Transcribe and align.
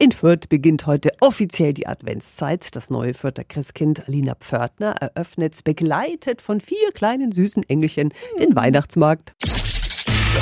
In 0.00 0.10
Fürth 0.10 0.48
beginnt 0.48 0.86
heute 0.86 1.12
offiziell 1.20 1.72
die 1.72 1.86
Adventszeit. 1.86 2.74
Das 2.74 2.90
neue 2.90 3.14
Fürther 3.14 3.44
Christkind 3.44 4.08
Alina 4.08 4.34
Pförtner 4.34 4.96
eröffnet, 5.00 5.62
begleitet 5.62 6.42
von 6.42 6.60
vier 6.60 6.90
kleinen 6.92 7.30
süßen 7.30 7.62
Engelchen, 7.68 8.12
den 8.40 8.56
Weihnachtsmarkt. 8.56 9.34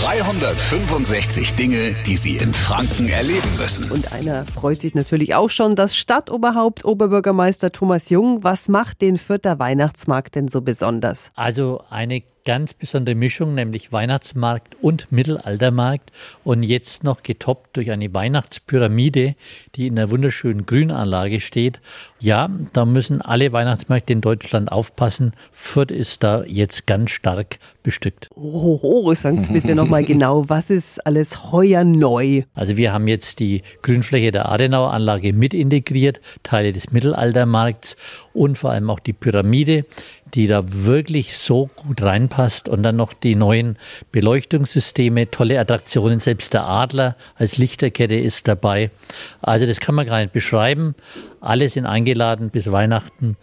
365 0.00 1.54
Dinge, 1.54 1.94
die 2.06 2.16
Sie 2.16 2.38
in 2.38 2.54
Franken 2.54 3.10
erleben 3.10 3.56
müssen. 3.58 3.90
Und 3.92 4.10
einer 4.14 4.46
freut 4.46 4.78
sich 4.78 4.94
natürlich 4.94 5.34
auch 5.34 5.50
schon, 5.50 5.76
das 5.76 5.94
Stadtoberhaupt 5.96 6.86
Oberbürgermeister 6.86 7.72
Thomas 7.72 8.08
Jung. 8.08 8.42
Was 8.42 8.68
macht 8.68 9.02
den 9.02 9.18
Fürther 9.18 9.58
Weihnachtsmarkt 9.58 10.34
denn 10.34 10.48
so 10.48 10.62
besonders? 10.62 11.30
Also 11.34 11.82
eine 11.90 12.22
ganz 12.44 12.74
besondere 12.74 13.14
Mischung, 13.14 13.54
nämlich 13.54 13.92
Weihnachtsmarkt 13.92 14.76
und 14.80 15.10
Mittelaltermarkt 15.12 16.10
und 16.44 16.62
jetzt 16.62 17.04
noch 17.04 17.22
getoppt 17.22 17.76
durch 17.76 17.90
eine 17.90 18.12
Weihnachtspyramide, 18.12 19.34
die 19.74 19.86
in 19.86 19.98
einer 19.98 20.10
wunderschönen 20.10 20.66
Grünanlage 20.66 21.40
steht. 21.40 21.80
Ja, 22.18 22.50
da 22.72 22.84
müssen 22.84 23.22
alle 23.22 23.52
Weihnachtsmärkte 23.52 24.12
in 24.12 24.20
Deutschland 24.20 24.70
aufpassen. 24.70 25.32
Fürth 25.52 25.90
ist 25.90 26.22
da 26.22 26.44
jetzt 26.44 26.86
ganz 26.86 27.10
stark 27.10 27.58
bestückt. 27.82 28.28
Oh, 28.34 28.78
oh 28.82 29.14
sagen 29.14 29.40
Sie 29.40 29.52
bitte 29.52 29.74
nochmal 29.74 30.04
genau, 30.04 30.48
was 30.48 30.70
ist 30.70 31.04
alles 31.06 31.52
heuer 31.52 31.84
neu? 31.84 32.42
Also 32.54 32.76
wir 32.76 32.92
haben 32.92 33.08
jetzt 33.08 33.40
die 33.40 33.62
Grünfläche 33.82 34.30
der 34.30 34.50
Adenauer 34.50 34.92
Anlage 34.92 35.32
mit 35.32 35.54
integriert, 35.54 36.20
Teile 36.42 36.72
des 36.72 36.92
Mittelaltermarkts 36.92 37.96
und 38.32 38.56
vor 38.56 38.70
allem 38.70 38.90
auch 38.90 39.00
die 39.00 39.12
Pyramide, 39.12 39.84
die 40.34 40.46
da 40.46 40.62
wirklich 40.66 41.36
so 41.36 41.68
gut 41.76 42.00
reinpasst 42.32 42.68
und 42.68 42.82
dann 42.82 42.96
noch 42.96 43.12
die 43.12 43.34
neuen 43.34 43.76
Beleuchtungssysteme, 44.10 45.30
tolle 45.30 45.58
Attraktionen, 45.58 46.18
selbst 46.18 46.54
der 46.54 46.64
Adler 46.64 47.16
als 47.36 47.58
Lichterkette 47.58 48.14
ist 48.14 48.48
dabei. 48.48 48.90
Also 49.40 49.66
das 49.66 49.80
kann 49.80 49.94
man 49.94 50.06
gar 50.06 50.20
nicht 50.20 50.32
beschreiben. 50.32 50.94
Alle 51.40 51.68
sind 51.68 51.86
eingeladen 51.86 52.50
bis 52.50 52.70
Weihnachten. 52.70 53.36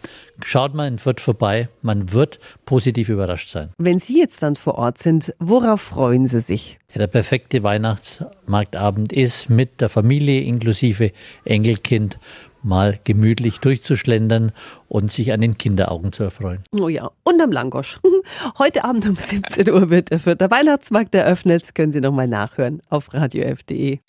Schaut 0.44 0.74
mal 0.74 0.88
in 0.88 0.98
Fürth 0.98 1.20
vorbei, 1.20 1.68
man 1.82 2.12
wird 2.12 2.38
positiv 2.64 3.10
überrascht 3.10 3.50
sein. 3.50 3.70
Wenn 3.76 3.98
Sie 3.98 4.18
jetzt 4.18 4.42
dann 4.42 4.56
vor 4.56 4.76
Ort 4.76 4.98
sind, 4.98 5.34
worauf 5.38 5.82
freuen 5.82 6.26
Sie 6.26 6.40
sich? 6.40 6.78
Ja, 6.92 6.98
der 6.98 7.08
perfekte 7.08 7.62
Weihnachtsmarktabend 7.62 9.12
ist 9.12 9.50
mit 9.50 9.80
der 9.80 9.88
Familie 9.88 10.40
inklusive 10.40 11.12
Enkelkind 11.44 12.18
mal 12.62 12.98
gemütlich 13.04 13.58
durchzuschlendern 13.58 14.52
und 14.88 15.12
sich 15.12 15.32
an 15.32 15.40
den 15.40 15.58
Kinderaugen 15.58 16.12
zu 16.12 16.24
erfreuen. 16.24 16.64
Oh 16.72 16.88
ja, 16.88 17.10
und 17.24 17.40
am 17.40 17.52
Langosch. 17.52 18.00
Heute 18.58 18.84
Abend 18.84 19.06
um 19.08 19.16
17 19.16 19.70
Uhr 19.70 19.90
wird 19.90 20.10
der 20.10 20.18
vierte 20.18 20.50
Weihnachtsmarkt 20.50 21.14
eröffnet. 21.14 21.74
Können 21.74 21.92
Sie 21.92 22.00
nochmal 22.00 22.28
nachhören 22.28 22.82
auf 22.88 23.12
radiof.de. 23.12 24.00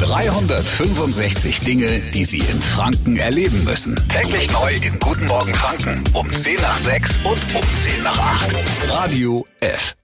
365 0.00 1.60
Dinge, 1.60 2.00
die 2.14 2.24
Sie 2.24 2.38
in 2.38 2.62
Franken 2.62 3.16
erleben 3.16 3.64
müssen. 3.64 3.94
Täglich 4.08 4.50
neu 4.50 4.72
in 4.74 4.98
Guten 4.98 5.26
Morgen 5.26 5.52
Franken 5.52 6.02
um 6.14 6.30
10 6.30 6.54
nach 6.56 6.78
6 6.78 7.18
und 7.18 7.38
um 7.54 7.62
10 7.76 8.02
nach 8.02 8.18
8. 8.18 8.54
Radio 8.88 9.46
F. 9.60 9.94